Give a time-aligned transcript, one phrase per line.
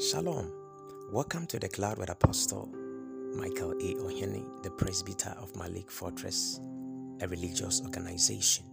[0.00, 0.50] Shalom.
[1.12, 2.68] Welcome to the Cloud with Apostle
[3.36, 3.94] Michael A.
[3.94, 6.58] Ohene, the presbyter of Malik Fortress,
[7.20, 8.64] a religious organization.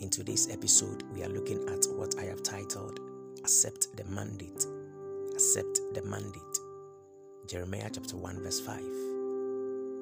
[0.00, 2.98] In today's episode, we are looking at what I have titled
[3.44, 4.66] Accept the Mandate.
[5.34, 6.58] Accept the Mandate.
[7.46, 8.76] Jeremiah chapter 1, verse 5.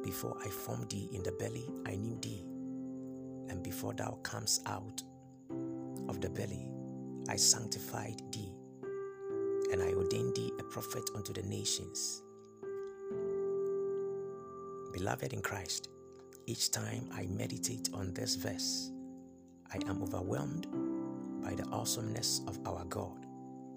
[0.03, 2.43] Before I formed thee in the belly, I knew thee.
[3.51, 5.03] And before thou camest out
[6.09, 6.71] of the belly,
[7.29, 8.51] I sanctified thee
[9.73, 12.23] and I ordained thee a prophet unto the nations.
[14.93, 15.89] Beloved in Christ,
[16.47, 18.93] each time I meditate on this verse,
[19.73, 20.67] I am overwhelmed
[21.43, 23.27] by the awesomeness of our God.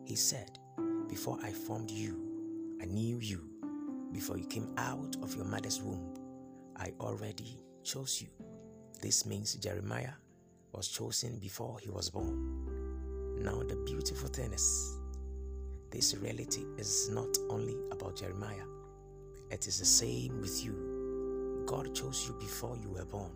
[0.03, 0.59] He said,
[1.07, 3.49] Before I formed you, I knew you.
[4.11, 6.13] Before you came out of your mother's womb,
[6.75, 8.27] I already chose you.
[9.01, 10.13] This means Jeremiah
[10.73, 13.37] was chosen before he was born.
[13.41, 14.51] Now, the beautiful thing
[15.95, 18.65] this reality is not only about Jeremiah,
[19.49, 21.63] it is the same with you.
[21.65, 23.31] God chose you before you were born.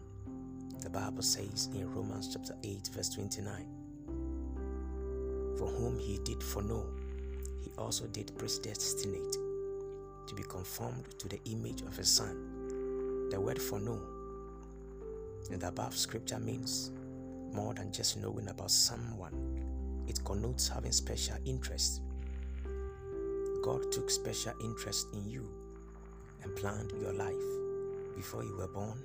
[0.82, 3.66] The Bible says in Romans chapter 8, verse 29
[5.58, 6.86] For whom he did foreknow,
[7.64, 9.38] he also did predestinate
[10.28, 13.30] to be conformed to the image of his son.
[13.30, 14.02] The word foreknow
[15.50, 16.92] in the above scripture means
[17.54, 22.02] more than just knowing about someone, it connotes having special interest
[23.62, 25.50] God took special interest in you
[26.44, 27.36] and planned your life.
[28.16, 29.04] Before you were born,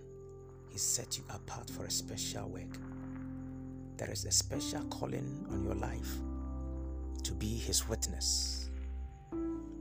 [0.70, 2.78] He set you apart for a special work.
[3.96, 6.10] There is a special calling on your life
[7.24, 8.70] to be His witness.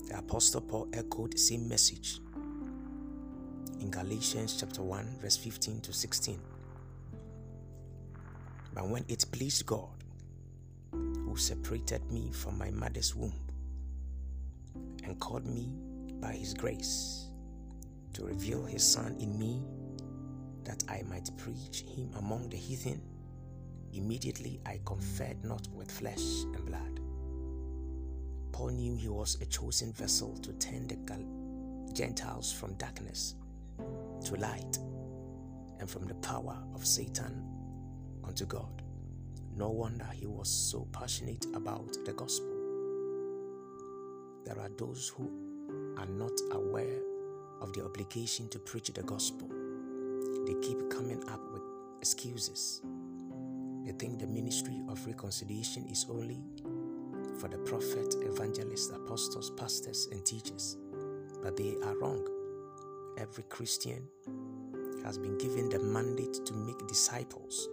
[0.07, 2.19] The Apostle Paul echoed the same message
[3.79, 6.39] in Galatians chapter 1, verse 15 to 16.
[8.73, 9.89] But when it pleased God,
[10.91, 13.33] who separated me from my mother's womb,
[15.03, 15.75] and called me
[16.19, 17.27] by his grace
[18.13, 19.61] to reveal his Son in me
[20.63, 23.01] that I might preach him among the heathen.
[23.91, 26.99] Immediately I conferred not with flesh and blood.
[28.51, 30.97] Paul knew he was a chosen vessel to turn the
[31.93, 33.35] Gentiles from darkness
[34.25, 34.77] to light
[35.79, 37.43] and from the power of Satan
[38.23, 38.81] unto God.
[39.55, 42.52] No wonder he was so passionate about the gospel
[44.53, 45.29] there are those who
[45.97, 46.99] are not aware
[47.61, 49.49] of the obligation to preach the gospel.
[50.45, 51.61] They keep coming up with
[51.99, 52.81] excuses.
[53.85, 56.39] They think the ministry of reconciliation is only
[57.39, 60.77] for the prophet, evangelists, apostles, pastors, and teachers.
[61.41, 62.25] But they are wrong.
[63.17, 64.07] Every Christian
[65.03, 67.69] has been given the mandate to make disciples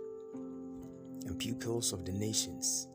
[1.26, 2.88] and pupils of the nations.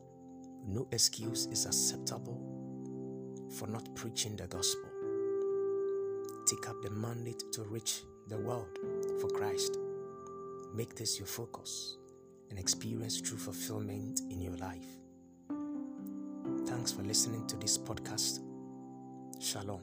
[0.66, 2.55] No excuse is acceptable
[3.56, 4.90] for not preaching the gospel.
[6.46, 8.68] Take up the mandate to reach the world
[9.20, 9.78] for Christ.
[10.74, 11.96] Make this your focus
[12.50, 14.86] and experience true fulfillment in your life.
[16.66, 18.40] Thanks for listening to this podcast.
[19.40, 19.80] Shalom.